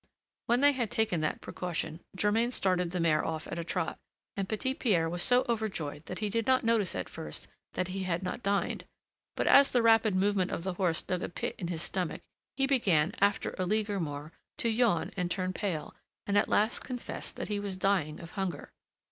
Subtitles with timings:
[0.47, 3.99] When they had taken that precaution, Germain started the mare off at a trot,
[4.35, 8.01] and Petit Pierre was so overjoyed that he did not notice at first that he
[8.01, 8.85] had not dined;
[9.35, 12.21] but as the rapid movement of the horse dug a pit in his stomach,
[12.57, 15.93] he began, after a league or more, to yawn and turn pale,
[16.25, 18.71] and at last confessed that he was dying of hunger.